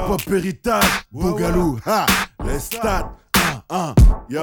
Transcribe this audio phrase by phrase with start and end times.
[0.00, 2.06] hip-hop héritage, Bougalou, ha,
[2.44, 3.94] les stats, un, un,
[4.28, 4.42] yo,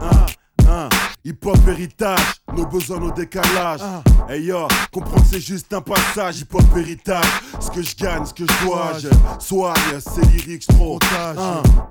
[0.00, 0.26] un,
[0.68, 0.88] un.
[1.26, 3.80] Hip-hop héritage, nos besoins, nos décalages.
[4.28, 6.40] Hey yo, comprendre c'est juste un passage.
[6.40, 7.24] Hip-hop héritage,
[7.60, 8.92] ce que je gagne, ce que je dois.
[8.98, 10.98] Je soigne, c'est lyrique, trop.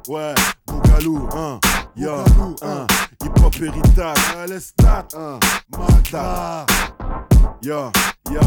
[0.07, 0.35] Ouais,
[0.67, 1.59] Bougalou, hein.
[1.95, 2.13] Yo,
[2.61, 2.87] hein.
[3.23, 4.17] Hip-hop héritage,
[4.47, 5.39] les stats, hein.
[5.71, 6.65] Magda.
[7.63, 7.91] Yo,
[8.31, 8.41] yo,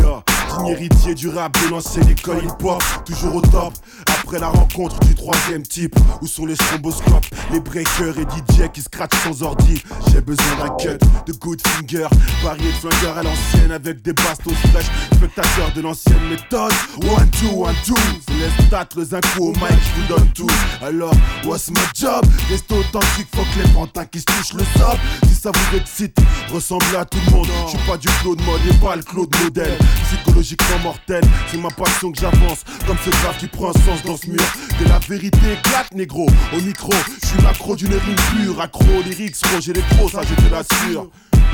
[0.00, 0.22] yo,
[0.58, 3.74] digne héritier du rap de l'ancienne école hip-hop, toujours au top.
[4.06, 8.80] Après la rencontre du troisième type, où sont les stromboscopes, les breakers et DJ qui
[8.80, 9.82] scratchent sans ordi.
[10.12, 12.06] J'ai besoin d'un cut, de good finger,
[12.42, 14.90] varié de flingueurs à l'ancienne avec des bastos fraîches.
[15.14, 16.72] Spectateurs de l'ancienne méthode,
[17.02, 17.94] one, two, one, two.
[18.26, 20.50] C'est les stats, le zinco au mic, je vous donne tout.
[20.82, 22.24] Alors, what's my job?
[22.48, 25.00] Restez authentique, que les pantins qui se touchent le sable.
[25.28, 26.16] Si ça vous excite,
[26.52, 27.48] ressemblez à tout le monde.
[27.66, 29.78] Je suis pas du Claude Mode et pas le Claude Modèle.
[30.04, 32.64] Psychologiquement mortel, c'est ma passion que j'avance.
[32.86, 34.42] Comme ce grave qui prend un sens dans ce mur.
[34.78, 36.26] Que la vérité éclate, négro.
[36.52, 38.60] Au micro, je suis l'accro d'une rime pure.
[38.60, 41.08] Accro aux lyrics, pro, j'ai les pros, ça je te l'assure.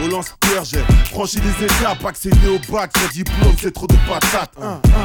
[0.04, 4.52] Au lance-pierre, j'ai franchi les étapes, accédé au bac, sans diplôme, c'est trop de patates.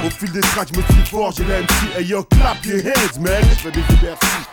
[0.06, 2.80] Au fil des tracks, je me suis fort, j'ai la MC, hey yo, clap your
[2.80, 3.42] hands, man.
[3.52, 4.50] Je fais des exercices,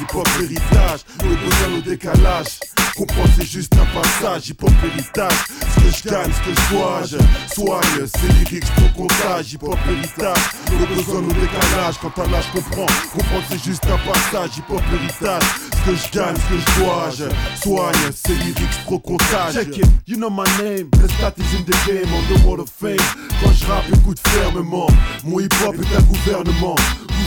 [0.00, 2.60] hip-hop héritage, le besoin, le décalage.
[2.96, 5.36] Comprendre, c'est juste un passage, hip-hop héritage.
[5.74, 7.18] Ce que je gagne, ce que je dois, je
[7.54, 10.38] soigne, c'est lyrique, trop comptage, hip-hop héritage.
[10.70, 12.86] Le besoin, le décalage, quand t'as l'âge, comprends.
[13.12, 15.42] Comprendre, c'est juste un passage, hip-hop héritage.
[15.72, 19.54] Ce que je gagne, ce que je dois, je soigne, c'est lyrique, trop comptage.
[19.54, 22.60] Check it, you know my name, the stat is in the game, on the wall
[22.60, 22.96] of fame.
[23.42, 24.88] Quand je rappe, écoute fermement,
[25.24, 26.76] mon hip-hop est un gouvernement.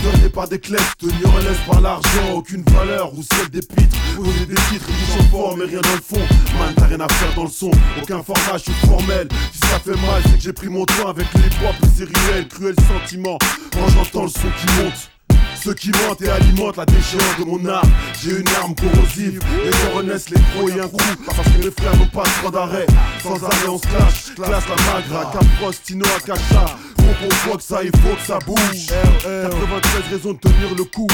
[0.02, 3.96] Gouverné par des clefs, tenu en laisse par l'argent, aucune valeur, ou celle des pitres.
[4.16, 6.26] Poser des titres qui sont forts, mais rien dans le fond.
[6.58, 9.28] Man, t'as rien à faire dans le son, aucun format, je formel.
[9.52, 12.48] Si ça fait mal, c'est que j'ai pris mon temps avec les hip-hop, c'est réel,
[12.48, 13.38] cruel sentiment.
[13.72, 15.11] Quand j'entends le son qui monte.
[15.60, 17.84] Ceux qui mentent et alimentent la déchéance de mon art
[18.22, 20.96] J'ai une arme corrosive Les gens renaissent les pros et un coup
[21.26, 22.86] Parce que les frères n'ont pas de droit d'arrêt.
[23.22, 25.32] Sans arrêt on se clash Classe la magra.
[25.32, 26.64] Capros, Tino, Akacha.
[26.96, 28.86] Faut qu'on voit que ça il faut que ça bouge.
[29.22, 31.08] 93 raisons de tenir le coup.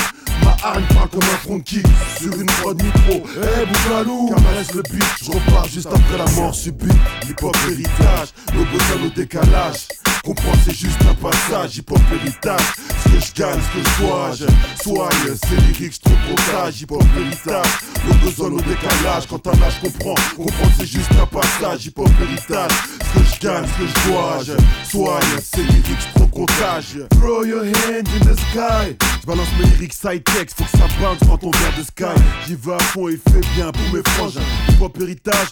[0.44, 1.84] Ma arme parle comme un front kick
[2.20, 6.54] Sur une prod micro Eh Bougalou Caresse le beat Je repars juste après la mort
[6.54, 6.92] subite
[7.28, 9.88] Hip-hop héritage Le besoin au décalage.
[10.24, 12.60] Comprendre c'est juste un passage Hip-hop héritage
[13.08, 15.36] Ce que je gagne, ce que je dois je soigne.
[15.42, 17.72] C'est lyrique, trop comptage Hip-hop héritage.
[18.06, 20.14] Le besoin au décalage Quand t'as l'âge comprends.
[20.36, 22.70] Comprendre c'est juste un passage Hip-hop héritage.
[22.70, 25.40] Ce que je gagne, ce que je dois je soigne.
[25.42, 28.96] C'est lyrique, trop comptage Throw your hands in the sky.
[29.22, 32.20] Je balance mes lyrics side text Faut que ça bounce quand on vient de sky.
[32.46, 34.40] J'y vais à fond et fait bien pour mes frangins.
[34.68, 35.48] Hip-hop héritage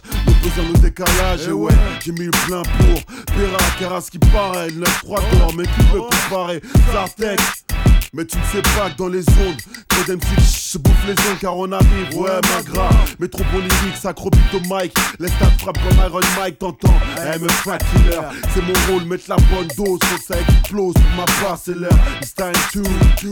[0.47, 1.73] Le besoin au décalage Et ouais,
[2.05, 4.69] j'ai mis le plein pour Péra, Caras qui paraît.
[4.69, 6.61] 9-3 d'or Mais qui peut comparer.
[6.93, 7.65] Sartex
[8.13, 9.61] mais tu ne sais pas que dans les ondes,
[10.05, 12.91] d'MC se bouffe les ondes car on arrive, ouais, ma gras.
[13.19, 14.93] Mais trop bon lyrique, sacrobite au mic.
[15.19, 16.95] Les stats frappent comme Iron Mike, t'entends.
[17.19, 18.21] Eh, me fat killer,
[18.53, 19.99] c'est mon rôle, mettre la bonne dose.
[20.03, 21.99] Faut que ça explose pour ma part, c'est l'heure.
[22.21, 22.85] It's time to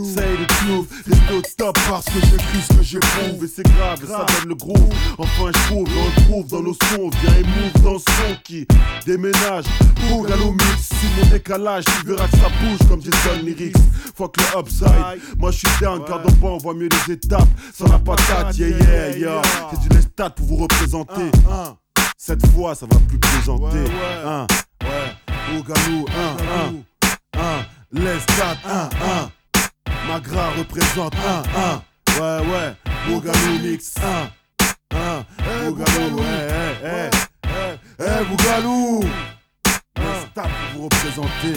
[0.03, 0.89] say the truth.
[1.05, 3.43] Rester au top parce que j'écris ce que j'éprouve.
[3.43, 4.93] Et c'est grave, et ça donne le groove.
[5.17, 7.09] Enfin, je trouve, on trouve dans nos sons.
[7.21, 8.67] Viens et move dans ce son qui
[9.05, 9.65] déménage.
[10.09, 13.75] Pour mix, si mon décalage, tu verras que ça bouge comme Jason Lyrics.
[14.15, 15.19] Fuck le upside.
[15.37, 17.47] Moi je suis down car dans on voit mieux les étapes.
[17.73, 19.41] Sans la patate, yeah yeah yeah.
[19.71, 21.31] C'est du stats pour vous représenter.
[22.17, 23.85] Cette fois ça va plus plaisanter.
[24.25, 24.47] Un,
[24.83, 27.65] ouais, Ougalou, un, un, un.
[27.91, 29.31] Les stats, un, un.
[30.07, 31.81] Magra représente un, un.
[32.19, 33.95] Ouais, ouais, Ougalou mix.
[35.67, 37.09] Ougalou, ouais, ouais.
[37.99, 39.01] Eh, Bougalou!
[39.97, 41.55] Les stats pour vous représenter.